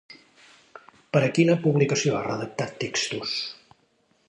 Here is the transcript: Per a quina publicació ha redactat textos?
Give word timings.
Per 1.17 1.21
a 1.25 1.29
quina 1.35 1.57
publicació 1.67 2.15
ha 2.15 2.23
redactat 2.29 2.75
textos? 2.87 3.39